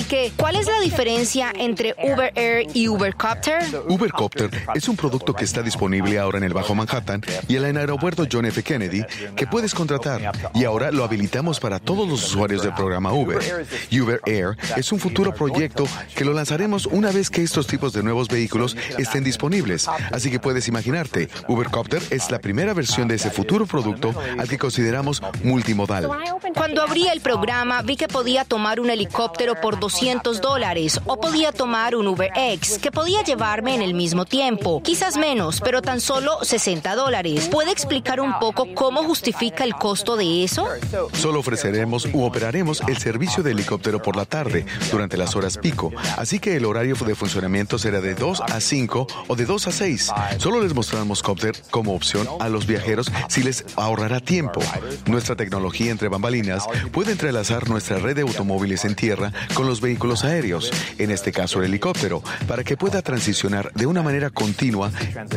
Así 0.00 0.08
que, 0.08 0.32
¿cuál 0.34 0.56
es 0.56 0.66
la 0.66 0.80
diferencia 0.80 1.52
entre 1.54 1.94
Uber 2.02 2.32
Air 2.34 2.68
y 2.72 2.88
Ubercopter? 2.88 3.62
Ubercopter 3.86 4.48
es 4.74 4.88
un 4.88 4.96
producto 4.96 5.34
que 5.34 5.44
está 5.44 5.60
disponible 5.60 6.18
ahora 6.18 6.38
en 6.38 6.44
el 6.44 6.54
Bajo 6.54 6.74
Manhattan 6.74 7.20
y 7.48 7.56
en 7.56 7.66
el 7.66 7.76
aeropuerto 7.76 8.24
John 8.30 8.46
F. 8.46 8.62
Kennedy 8.62 9.04
que 9.36 9.46
puedes 9.46 9.74
contratar 9.74 10.32
y 10.54 10.64
ahora 10.64 10.90
lo 10.90 11.04
habilitamos 11.04 11.60
para 11.60 11.78
todos 11.80 12.08
los 12.08 12.24
usuarios 12.24 12.62
del 12.62 12.72
programa 12.72 13.12
Uber. 13.12 13.66
Uber 13.92 14.22
Air 14.24 14.56
es 14.74 14.90
un 14.90 14.98
futuro 14.98 15.34
proyecto 15.34 15.86
que 16.14 16.24
lo 16.24 16.32
lanzaremos 16.32 16.86
una 16.86 17.12
vez 17.12 17.28
que 17.28 17.42
estos 17.42 17.66
tipos 17.66 17.92
de 17.92 18.02
nuevos 18.02 18.28
vehículos 18.28 18.78
estén 18.96 19.22
disponibles. 19.22 19.86
Así 20.12 20.30
que 20.30 20.40
puedes 20.40 20.66
imaginarte, 20.66 21.28
Ubercopter 21.46 22.02
es 22.08 22.30
la 22.30 22.38
primera 22.38 22.72
versión 22.72 23.06
de 23.06 23.16
ese 23.16 23.30
futuro 23.30 23.66
producto 23.66 24.14
al 24.38 24.48
que 24.48 24.56
consideramos 24.56 25.20
multimodal. 25.44 26.08
Cuando 26.54 26.80
abrí 26.80 27.06
el 27.06 27.20
programa 27.20 27.82
vi 27.82 27.96
que 27.96 28.08
podía 28.08 28.46
tomar 28.46 28.80
un 28.80 28.88
helicóptero 28.88 29.60
por 29.60 29.78
200 29.90 30.40
dólares 30.40 31.00
o 31.04 31.20
podía 31.20 31.50
tomar 31.50 31.96
un 31.96 32.06
UberX 32.06 32.78
que 32.78 32.92
podía 32.92 33.22
llevarme 33.24 33.74
en 33.74 33.82
el 33.82 33.92
mismo 33.92 34.24
tiempo, 34.24 34.80
quizás 34.84 35.16
menos, 35.16 35.60
pero 35.60 35.82
tan 35.82 36.00
solo 36.00 36.38
60 36.42 36.94
dólares. 36.94 37.48
¿Puede 37.50 37.72
explicar 37.72 38.20
un 38.20 38.38
poco 38.38 38.68
cómo 38.72 39.02
justifica 39.02 39.64
el 39.64 39.74
costo 39.74 40.16
de 40.16 40.44
eso? 40.44 40.68
Solo 41.12 41.40
ofreceremos 41.40 42.06
u 42.12 42.22
operaremos 42.22 42.82
el 42.86 42.98
servicio 42.98 43.42
de 43.42 43.50
helicóptero 43.50 44.00
por 44.00 44.14
la 44.14 44.26
tarde 44.26 44.64
durante 44.92 45.16
las 45.16 45.34
horas 45.34 45.58
pico, 45.58 45.92
así 46.16 46.38
que 46.38 46.54
el 46.54 46.66
horario 46.66 46.94
de 46.94 47.16
funcionamiento 47.16 47.76
será 47.76 48.00
de 48.00 48.14
2 48.14 48.42
a 48.42 48.60
5 48.60 49.06
o 49.26 49.34
de 49.34 49.44
2 49.44 49.66
a 49.66 49.72
6. 49.72 50.12
Solo 50.38 50.62
les 50.62 50.72
mostramos 50.72 51.20
Copter 51.20 51.56
como 51.70 51.96
opción 51.96 52.28
a 52.38 52.48
los 52.48 52.64
viajeros 52.64 53.10
si 53.28 53.42
les 53.42 53.64
ahorrará 53.74 54.20
tiempo. 54.20 54.60
Nuestra 55.06 55.34
tecnología 55.34 55.90
entre 55.90 56.08
bambalinas 56.08 56.64
puede 56.92 57.10
entrelazar 57.10 57.68
nuestra 57.68 57.98
red 57.98 58.14
de 58.14 58.22
automóviles 58.22 58.84
en 58.84 58.94
tierra 58.94 59.32
con 59.54 59.66
los 59.70 59.80
vehículos 59.80 60.24
aéreos, 60.24 60.68
en 60.98 61.12
este 61.12 61.30
caso 61.30 61.60
el 61.60 61.66
helicóptero, 61.66 62.24
para 62.48 62.64
que 62.64 62.76
pueda 62.76 63.02
transicionar 63.02 63.72
de 63.72 63.86
una 63.86 64.02
manera 64.02 64.28
continua 64.28 64.90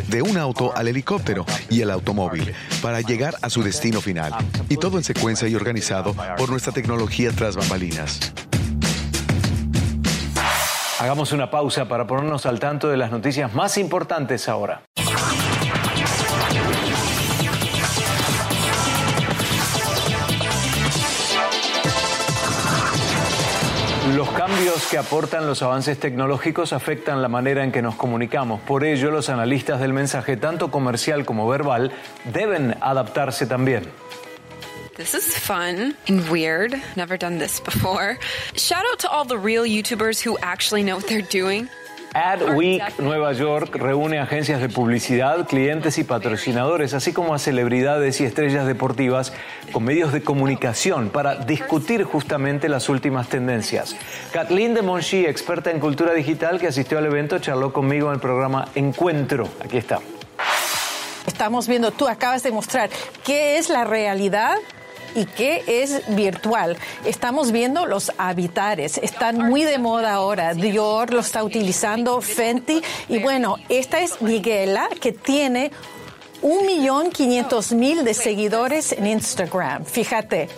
de 0.07 0.23
un 0.23 0.37
auto 0.37 0.75
al 0.75 0.87
helicóptero 0.87 1.45
y 1.69 1.81
el 1.81 1.91
automóvil 1.91 2.51
para 2.81 3.01
llegar 3.01 3.35
a 3.43 3.51
su 3.51 3.61
destino 3.61 4.01
final. 4.01 4.33
Y 4.69 4.77
todo 4.77 4.97
en 4.97 5.03
secuencia 5.03 5.47
y 5.47 5.53
organizado 5.53 6.15
por 6.35 6.49
nuestra 6.49 6.73
tecnología 6.73 7.31
tras 7.31 7.55
bambalinas. 7.55 8.33
Hagamos 10.99 11.31
una 11.31 11.51
pausa 11.51 11.87
para 11.87 12.07
ponernos 12.07 12.47
al 12.47 12.59
tanto 12.59 12.89
de 12.89 12.97
las 12.97 13.11
noticias 13.11 13.53
más 13.53 13.77
importantes 13.77 14.49
ahora. 14.49 14.81
Cambios 24.63 24.87
que 24.89 24.97
aportan 24.97 25.45
los 25.45 25.61
avances 25.61 25.99
tecnológicos 25.99 26.71
afectan 26.71 27.21
la 27.21 27.27
manera 27.27 27.65
en 27.65 27.71
que 27.73 27.81
nos 27.81 27.95
comunicamos. 27.95 28.61
Por 28.61 28.85
ello, 28.85 29.11
los 29.11 29.27
analistas 29.27 29.81
del 29.81 29.91
mensaje, 29.91 30.37
tanto 30.37 30.71
comercial 30.71 31.25
como 31.25 31.49
verbal, 31.49 31.91
deben 32.31 32.73
adaptarse 32.79 33.45
también. 33.45 33.83
This 34.95 35.13
is 35.15 35.37
fun 35.37 35.97
and 36.07 36.29
weird. 36.29 36.81
Never 36.95 37.17
done 37.17 37.39
this 37.39 37.59
before. 37.59 38.17
Shout 38.55 38.85
out 38.89 38.99
to 38.99 39.09
all 39.09 39.25
the 39.25 39.37
real 39.37 39.63
YouTubers 39.65 40.23
who 40.23 40.37
actually 40.41 40.83
know 40.83 40.95
what 40.95 41.07
they're 41.07 41.21
doing. 41.21 41.67
AdWeek 42.13 42.99
Nueva 42.99 43.33
York 43.33 43.75
reúne 43.75 44.19
agencias 44.19 44.61
de 44.61 44.69
publicidad, 44.69 45.47
clientes 45.47 45.97
y 45.97 46.03
patrocinadores, 46.03 46.93
así 46.93 47.11
como 47.11 47.33
a 47.33 47.39
celebridades 47.39 48.21
y 48.21 48.25
estrellas 48.25 48.67
deportivas 48.67 49.33
con 49.71 49.83
medios 49.83 50.13
de 50.13 50.21
comunicación 50.21 51.09
para 51.09 51.35
discutir 51.35 52.03
justamente 52.03 52.69
las 52.69 52.87
últimas 52.87 53.29
tendencias. 53.29 53.95
Kathleen 54.31 54.75
de 54.75 54.83
Monchi, 54.83 55.25
experta 55.25 55.71
en 55.71 55.79
cultura 55.79 56.13
digital 56.13 56.59
que 56.59 56.67
asistió 56.67 56.99
al 56.99 57.07
evento, 57.07 57.39
charló 57.39 57.73
conmigo 57.73 58.09
en 58.09 58.15
el 58.15 58.19
programa 58.19 58.67
Encuentro. 58.75 59.49
Aquí 59.63 59.77
está. 59.77 59.99
Estamos 61.25 61.67
viendo, 61.67 61.91
tú 61.91 62.07
acabas 62.07 62.43
de 62.43 62.51
mostrar 62.51 62.89
qué 63.23 63.57
es 63.57 63.69
la 63.69 63.85
realidad 63.85 64.55
y 65.15 65.25
qué 65.25 65.63
es 65.67 66.01
virtual. 66.15 66.77
Estamos 67.05 67.51
viendo 67.51 67.85
los 67.85 68.11
avatares, 68.17 68.97
están 68.97 69.37
muy 69.37 69.63
de 69.63 69.77
moda 69.77 70.13
ahora. 70.13 70.53
Dior 70.53 71.13
lo 71.13 71.19
está 71.19 71.43
utilizando, 71.43 72.21
Fenty. 72.21 72.81
Y 73.09 73.19
bueno, 73.19 73.57
esta 73.69 74.01
es 74.01 74.21
Miguela 74.21 74.89
que 74.99 75.11
tiene 75.11 75.71
un 76.41 76.65
millón 76.65 77.09
quinientos 77.09 77.71
mil 77.71 78.03
de 78.03 78.13
seguidores 78.13 78.91
en 78.91 79.07
Instagram. 79.07 79.85
Fíjate, 79.85 80.49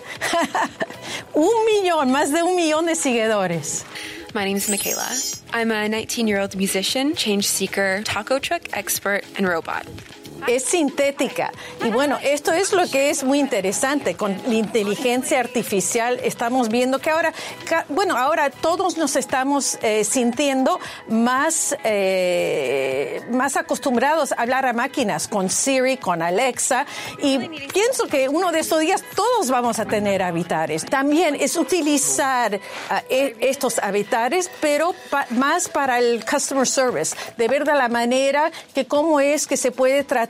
un 1.33 1.53
millón, 1.65 2.11
más 2.11 2.31
de 2.31 2.43
un 2.43 2.55
millón 2.55 2.87
de 2.87 2.95
seguidores. 2.95 3.85
My 4.33 4.43
name 4.43 4.57
is 4.57 4.67
Michaela. 4.69 5.07
I'm 5.53 5.71
a 5.71 5.87
19 5.87 6.27
year 6.27 6.41
old 6.41 6.55
musician, 6.57 7.15
change 7.15 7.47
seeker, 7.47 8.01
taco 8.03 8.37
truck 8.39 8.75
expert, 8.75 9.23
and 9.37 9.47
robot. 9.47 9.85
Es 10.47 10.63
sintética. 10.63 11.51
Y 11.83 11.89
bueno, 11.89 12.17
esto 12.21 12.53
es 12.53 12.73
lo 12.73 12.87
que 12.87 13.09
es 13.09 13.23
muy 13.23 13.39
interesante. 13.39 14.15
Con 14.15 14.37
la 14.47 14.53
inteligencia 14.53 15.39
artificial 15.39 16.19
estamos 16.23 16.69
viendo 16.69 16.99
que 16.99 17.09
ahora, 17.09 17.33
bueno, 17.89 18.17
ahora 18.17 18.49
todos 18.49 18.97
nos 18.97 19.15
estamos 19.15 19.77
eh, 19.81 20.03
sintiendo 20.03 20.79
más, 21.07 21.75
eh, 21.83 23.21
más 23.31 23.55
acostumbrados 23.55 24.31
a 24.31 24.35
hablar 24.35 24.65
a 24.65 24.73
máquinas 24.73 25.27
con 25.27 25.49
Siri, 25.49 25.97
con 25.97 26.21
Alexa. 26.21 26.85
Y 27.21 27.39
pienso 27.73 28.07
que 28.07 28.29
uno 28.29 28.51
de 28.51 28.59
estos 28.59 28.79
días 28.79 29.03
todos 29.15 29.49
vamos 29.49 29.79
a 29.79 29.85
tener 29.85 30.21
avatares. 30.21 30.85
También 30.85 31.35
es 31.35 31.55
utilizar 31.57 32.59
eh, 33.09 33.35
estos 33.39 33.79
avatares, 33.79 34.51
pero 34.61 34.93
más 35.31 35.69
para 35.69 35.99
el 35.99 36.23
customer 36.25 36.67
service, 36.67 37.15
de 37.37 37.47
ver 37.47 37.63
de 37.65 37.73
la 37.73 37.89
manera 37.89 38.51
que 38.73 38.85
cómo 38.85 39.19
es 39.19 39.47
que 39.47 39.57
se 39.57 39.71
puede 39.71 40.03
tratar 40.03 40.24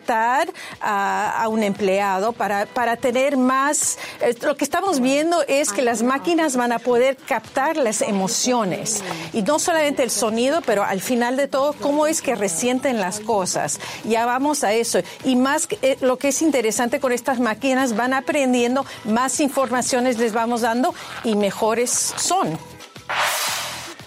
a, 0.82 1.48
un 1.50 1.64
empleado 1.64 2.32
para, 2.34 2.66
para 2.66 2.98
tener 2.98 3.38
más. 3.38 3.98
Eh, 4.22 4.36
lo 4.42 4.56
que 4.56 4.64
estamos 4.64 5.00
viendo 5.00 5.44
es 5.48 5.72
que 5.72 5.82
las 5.82 6.04
máquinas 6.04 6.56
van 6.56 6.72
a 6.72 6.80
poder 6.80 7.18
captar 7.18 7.78
las 7.78 8.02
emociones 8.02 9.04
y 9.34 9.42
no 9.44 9.60
solamente 9.60 10.04
el 10.04 10.10
sonido, 10.10 10.62
pero 10.66 10.84
al 10.84 11.02
final 11.02 11.38
de 11.38 11.48
todo, 11.48 11.74
cómo 11.74 12.08
es 12.08 12.22
que 12.22 12.36
resienten 12.36 13.00
las 13.00 13.20
cosas. 13.20 13.80
Ya 14.04 14.25
vamos 14.25 14.64
a 14.64 14.74
eso. 14.74 15.00
Y 15.24 15.36
más 15.36 15.68
eh, 15.82 15.98
lo 16.02 16.18
que 16.18 16.30
es 16.30 16.42
interesante 16.42 17.00
con 17.00 17.12
estas 17.12 17.40
máquinas, 17.40 17.96
van 17.96 18.14
aprendiendo, 18.14 18.86
más 19.06 19.40
informaciones 19.40 20.18
les 20.18 20.34
vamos 20.34 20.62
dando 20.62 20.94
y 21.24 21.36
mejores 21.36 21.92
son. 21.92 22.58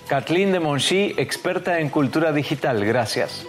Kathleen 0.09 0.53
de 0.53 0.61
Monchi, 0.61 1.15
experta 1.19 1.81
en 1.81 1.91
cultura 1.91 2.33
digital. 2.33 2.85
Gracias. 2.85 3.45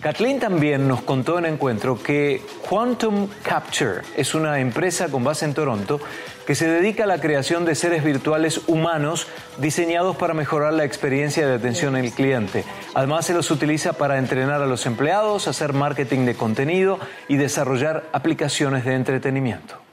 Kathleen 0.00 0.38
también 0.38 0.86
nos 0.86 1.02
contó 1.02 1.38
en 1.38 1.46
encuentro 1.46 2.00
que 2.00 2.40
Quantum 2.68 3.28
Capture 3.42 4.02
es 4.16 4.34
una 4.34 4.60
empresa 4.60 5.08
con 5.08 5.24
base 5.24 5.44
en 5.44 5.54
Toronto 5.54 6.00
que 6.46 6.54
se 6.54 6.68
dedica 6.68 7.04
a 7.04 7.06
la 7.06 7.20
creación 7.20 7.64
de 7.64 7.74
seres 7.74 8.04
virtuales 8.04 8.60
humanos 8.68 9.26
diseñados 9.58 10.16
para 10.16 10.34
mejorar 10.34 10.72
la 10.72 10.84
experiencia 10.84 11.46
de 11.46 11.54
atención 11.54 11.96
al 11.96 12.10
cliente. 12.12 12.64
Además 12.94 13.26
se 13.26 13.34
los 13.34 13.50
utiliza 13.50 13.94
para 13.94 14.18
entrenar 14.18 14.62
a 14.62 14.66
los 14.66 14.86
empleados, 14.86 15.48
hacer 15.48 15.72
marketing 15.72 16.26
de 16.26 16.36
contenido 16.36 16.98
y 17.26 17.36
desarrollar 17.36 18.08
aplicaciones 18.12 18.84
de 18.84 18.94
entretenimiento. 18.94 19.87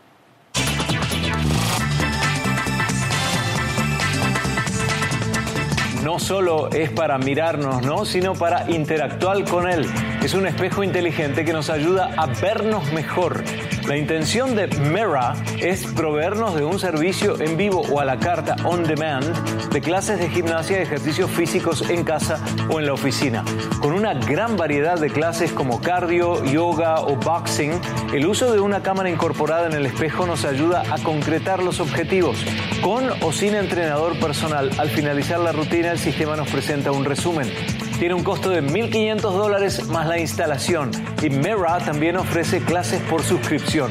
No 6.05 6.19
solo 6.19 6.69
es 6.69 6.91
para 6.91 7.17
mirarnos, 7.17 7.81
¿no? 7.81 8.05
sino 8.05 8.35
para 8.35 8.69
interactuar 8.69 9.43
con 9.43 9.67
él. 9.67 9.87
Es 10.23 10.35
un 10.35 10.45
espejo 10.45 10.83
inteligente 10.83 11.43
que 11.43 11.51
nos 11.51 11.71
ayuda 11.71 12.13
a 12.15 12.27
vernos 12.27 12.93
mejor. 12.93 13.43
La 13.87 13.97
intención 13.97 14.55
de 14.55 14.65
Mira 14.65 15.35
es 15.59 15.85
proveernos 15.85 16.55
de 16.55 16.63
un 16.63 16.79
servicio 16.79 17.39
en 17.39 17.55
vivo 17.55 17.81
o 17.81 17.99
a 17.99 18.05
la 18.05 18.17
carta 18.17 18.55
on 18.63 18.83
demand 18.83 19.23
de 19.69 19.79
clases 19.79 20.17
de 20.17 20.27
gimnasia 20.27 20.79
y 20.79 20.81
ejercicios 20.81 21.29
físicos 21.29 21.87
en 21.87 22.03
casa 22.03 22.43
o 22.71 22.79
en 22.79 22.87
la 22.87 22.93
oficina. 22.93 23.45
Con 23.81 23.93
una 23.93 24.15
gran 24.15 24.57
variedad 24.57 24.99
de 24.99 25.11
clases 25.11 25.51
como 25.51 25.81
cardio, 25.81 26.43
yoga 26.45 27.01
o 27.01 27.15
boxing, 27.15 27.73
el 28.11 28.25
uso 28.25 28.51
de 28.51 28.59
una 28.59 28.81
cámara 28.81 29.09
incorporada 29.09 29.67
en 29.67 29.73
el 29.73 29.85
espejo 29.85 30.25
nos 30.25 30.45
ayuda 30.45 30.81
a 30.91 30.97
concretar 31.03 31.61
los 31.61 31.79
objetivos. 31.79 32.43
Con 32.81 33.07
o 33.21 33.31
sin 33.31 33.53
entrenador 33.53 34.19
personal, 34.19 34.71
al 34.79 34.89
finalizar 34.89 35.39
la 35.39 35.51
rutina 35.51 35.91
el 35.91 35.99
sistema 35.99 36.35
nos 36.35 36.49
presenta 36.49 36.91
un 36.91 37.05
resumen. 37.05 37.51
Tiene 37.99 38.13
un 38.13 38.23
costo 38.23 38.49
de 38.49 38.61
1.500 38.61 39.21
dólares 39.21 39.87
más 39.87 40.05
la 40.05 40.19
instalación 40.19 40.91
y 41.21 41.29
Mira 41.29 41.77
también 41.79 42.17
ofrece 42.17 42.59
clases 42.59 43.01
por 43.03 43.23
suscripción. 43.23 43.89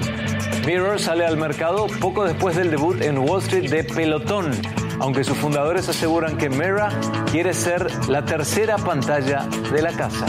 Mirror 0.67 1.01
sale 1.01 1.25
al 1.25 1.39
mercado 1.39 1.87
poco 2.01 2.25
después 2.25 2.55
del 2.55 2.71
debut 2.71 3.01
en 3.01 3.19
Wall 3.19 3.41
Street 3.41 3.71
de 3.71 3.83
Pelotón, 3.83 4.53
aunque 5.01 5.25
sus 5.25 5.39
fundadores 5.39 5.89
aseguran 5.89 6.37
que 6.37 6.51
Mira 6.51 6.91
quiere 7.31 7.55
ser 7.55 7.87
la 8.09 8.25
tercera 8.27 8.77
pantalla 8.77 9.49
de 9.73 9.83
la 9.83 9.93
casa. 9.93 10.27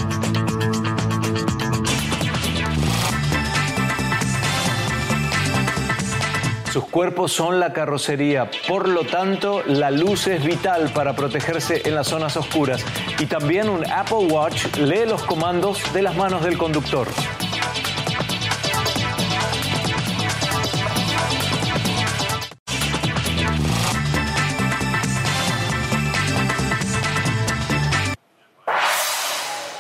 Sus 6.76 6.88
cuerpos 6.88 7.32
son 7.32 7.62
la 7.62 7.72
carrocería, 7.72 8.52
por 8.68 8.90
lo 8.90 9.06
tanto 9.06 9.64
la 9.66 9.92
luz 9.92 10.28
es 10.28 10.44
vital 10.44 10.92
para 10.94 11.16
protegerse 11.16 11.82
en 11.86 11.96
las 11.96 12.08
zonas 12.08 12.36
oscuras 12.36 12.84
y 13.18 13.28
también 13.28 13.70
un 13.70 13.90
Apple 13.90 14.28
Watch 14.30 14.76
lee 14.76 15.06
los 15.08 15.24
comandos 15.24 15.82
de 15.94 16.02
las 16.02 16.18
manos 16.18 16.44
del 16.44 16.58
conductor. 16.58 17.08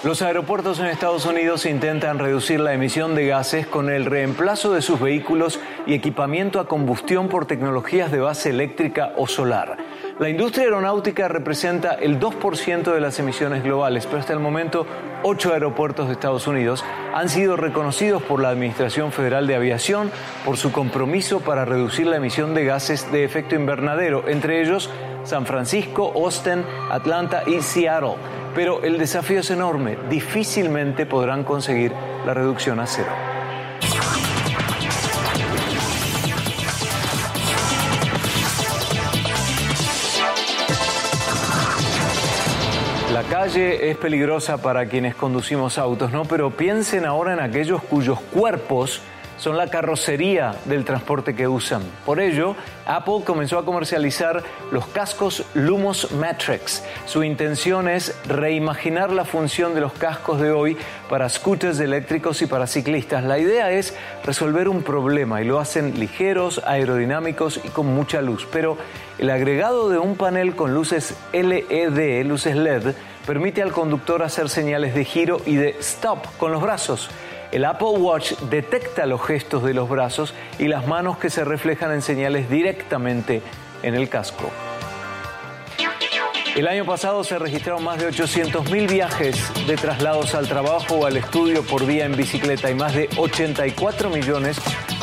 Los 0.05 0.21
aeropuertos 0.21 0.79
en 0.79 0.85
Estados 0.85 1.25
Unidos 1.25 1.65
intentan 1.65 2.19
reducir 2.19 2.59
la 2.59 2.75
emisión 2.75 3.15
de 3.15 3.25
gases 3.25 3.65
con 3.65 3.89
el 3.89 4.05
reemplazo 4.05 4.71
de 4.71 4.83
sus 4.83 4.99
vehículos 4.99 5.59
y 5.87 5.95
equipamiento 5.95 6.59
a 6.59 6.67
combustión 6.67 7.27
por 7.27 7.47
tecnologías 7.47 8.11
de 8.11 8.19
base 8.19 8.51
eléctrica 8.51 9.13
o 9.17 9.25
solar. 9.25 9.77
La 10.19 10.29
industria 10.29 10.65
aeronáutica 10.65 11.27
representa 11.27 11.95
el 11.95 12.19
2% 12.19 12.93
de 12.93 13.01
las 13.01 13.17
emisiones 13.17 13.63
globales, 13.63 14.05
pero 14.05 14.19
hasta 14.19 14.33
el 14.33 14.39
momento 14.39 14.85
ocho 15.23 15.53
aeropuertos 15.53 16.05
de 16.05 16.13
Estados 16.13 16.45
Unidos 16.45 16.85
han 17.15 17.27
sido 17.27 17.57
reconocidos 17.57 18.21
por 18.21 18.39
la 18.39 18.49
Administración 18.49 19.11
Federal 19.11 19.47
de 19.47 19.55
Aviación 19.55 20.11
por 20.45 20.57
su 20.57 20.71
compromiso 20.71 21.39
para 21.39 21.65
reducir 21.65 22.05
la 22.05 22.17
emisión 22.17 22.53
de 22.53 22.63
gases 22.63 23.11
de 23.11 23.23
efecto 23.23 23.55
invernadero, 23.55 24.27
entre 24.27 24.61
ellos 24.61 24.87
San 25.23 25.47
Francisco, 25.47 26.11
Austin, 26.15 26.63
Atlanta 26.91 27.41
y 27.47 27.59
Seattle. 27.63 28.44
Pero 28.55 28.81
el 28.83 28.97
desafío 28.97 29.41
es 29.41 29.51
enorme. 29.51 29.97
Difícilmente 30.09 31.05
podrán 31.05 31.43
conseguir 31.43 31.91
la 32.25 32.33
reducción 32.33 32.79
a 32.79 32.87
cero. 32.87 33.11
La 43.13 43.23
calle 43.23 43.89
es 43.89 43.97
peligrosa 43.97 44.57
para 44.57 44.87
quienes 44.87 45.15
conducimos 45.15 45.77
autos, 45.77 46.11
¿no? 46.11 46.25
Pero 46.25 46.51
piensen 46.51 47.05
ahora 47.05 47.33
en 47.33 47.39
aquellos 47.39 47.81
cuyos 47.83 48.19
cuerpos 48.19 49.01
son 49.37 49.57
la 49.57 49.67
carrocería 49.67 50.55
del 50.65 50.85
transporte 50.85 51.35
que 51.35 51.47
usan. 51.47 51.81
Por 52.05 52.19
ello, 52.19 52.55
Apple 52.85 53.21
comenzó 53.25 53.57
a 53.57 53.65
comercializar 53.65 54.43
los 54.71 54.87
cascos 54.87 55.43
Lumos 55.53 56.11
Matrix. 56.11 56.83
Su 57.05 57.23
intención 57.23 57.87
es 57.87 58.15
reimaginar 58.27 59.11
la 59.11 59.25
función 59.25 59.73
de 59.73 59.81
los 59.81 59.93
cascos 59.93 60.39
de 60.39 60.51
hoy 60.51 60.77
para 61.09 61.29
scooters 61.29 61.79
eléctricos 61.79 62.41
y 62.41 62.47
para 62.47 62.67
ciclistas. 62.67 63.23
La 63.23 63.39
idea 63.39 63.71
es 63.71 63.95
resolver 64.23 64.69
un 64.69 64.83
problema 64.83 65.41
y 65.41 65.45
lo 65.45 65.59
hacen 65.59 65.99
ligeros, 65.99 66.61
aerodinámicos 66.65 67.59
y 67.63 67.69
con 67.69 67.87
mucha 67.87 68.21
luz. 68.21 68.47
Pero 68.51 68.77
el 69.17 69.29
agregado 69.29 69.89
de 69.89 69.97
un 69.97 70.15
panel 70.15 70.55
con 70.55 70.73
luces 70.73 71.15
LED, 71.33 72.25
luces 72.25 72.55
LED, 72.55 72.93
permite 73.25 73.61
al 73.61 73.71
conductor 73.71 74.23
hacer 74.23 74.49
señales 74.49 74.93
de 74.93 75.05
giro 75.05 75.41
y 75.45 75.55
de 75.55 75.75
stop 75.79 76.25
con 76.37 76.51
los 76.51 76.61
brazos. 76.61 77.09
El 77.55 77.63
Apple 77.63 77.87
Watch 77.87 78.33
detecta 78.49 79.05
los 79.05 79.25
gestos 79.25 79.63
de 79.63 79.73
los 79.73 79.87
brazos 79.87 80.33
y 80.59 80.67
las 80.67 80.87
manos 80.87 81.17
que 81.17 81.29
se 81.29 81.45
reflejan 81.45 81.93
en 81.93 82.01
señales 82.01 82.49
directamente 82.49 83.41
en 83.81 83.95
el 83.95 84.09
casco. 84.09 84.51
El 86.53 86.67
año 86.67 86.85
pasado 86.85 87.23
se 87.23 87.39
registraron 87.39 87.81
más 87.81 87.97
de 87.97 88.09
800.000 88.09 88.91
viajes 88.91 89.37
de 89.67 89.77
traslados 89.77 90.35
al 90.35 90.49
trabajo 90.49 90.95
o 90.95 91.05
al 91.05 91.15
estudio 91.15 91.63
por 91.63 91.85
día 91.85 92.03
en 92.03 92.17
bicicleta 92.17 92.69
y 92.69 92.75
más 92.75 92.93
de 92.93 93.07
84 93.15 94.09
millones 94.09 94.57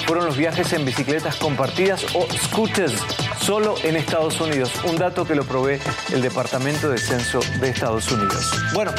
fueron 0.06 0.26
los 0.26 0.36
viajes 0.36 0.74
en 0.74 0.84
bicicletas 0.84 1.36
compartidas 1.36 2.04
o 2.14 2.26
scooters 2.30 3.02
solo 3.40 3.76
en 3.82 3.96
Estados 3.96 4.38
Unidos. 4.42 4.72
Un 4.84 4.96
dato 4.96 5.24
que 5.24 5.34
lo 5.34 5.44
provee 5.44 5.78
el 6.12 6.20
Departamento 6.20 6.90
de 6.90 6.98
Censo 6.98 7.40
de 7.60 7.70
Estados 7.70 8.12
Unidos. 8.12 8.52
Bueno, 8.74 8.92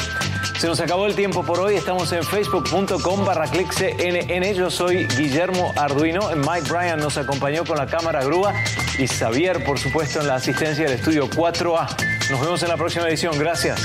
se 0.64 0.68
nos 0.68 0.80
acabó 0.80 1.04
el 1.04 1.14
tiempo 1.14 1.42
por 1.42 1.60
hoy. 1.60 1.74
Estamos 1.74 2.10
en 2.12 2.24
facebook.com 2.24 3.26
barra 3.26 3.46
CNN. 3.46 4.54
Yo 4.54 4.70
soy 4.70 5.06
Guillermo 5.08 5.74
Arduino. 5.76 6.30
Mike 6.36 6.70
Bryan 6.70 6.98
nos 7.00 7.18
acompañó 7.18 7.66
con 7.66 7.76
la 7.76 7.84
cámara 7.84 8.24
grúa 8.24 8.54
y 8.98 9.06
Xavier, 9.06 9.62
por 9.62 9.78
supuesto, 9.78 10.22
en 10.22 10.26
la 10.26 10.36
asistencia 10.36 10.84
del 10.86 10.94
estudio 10.94 11.28
4A. 11.28 11.86
Nos 12.30 12.40
vemos 12.40 12.62
en 12.62 12.68
la 12.70 12.78
próxima 12.78 13.06
edición. 13.06 13.38
Gracias. 13.38 13.78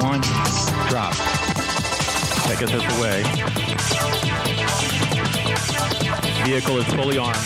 One, 0.00 0.22
drop. 0.88 1.12
That 2.46 2.56
gets 2.58 2.72
us 2.72 2.82
away. 2.98 4.87
Vehicle 6.48 6.78
is 6.78 6.86
fully 6.86 7.18
armed. 7.18 7.36